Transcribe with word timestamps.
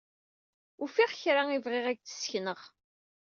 Ufiɣ 0.83 1.11
kra 1.21 1.41
i 1.57 1.59
bɣiɣ 1.63 1.85
ad 1.87 1.97
k-d-ssekneɣ. 1.97 2.59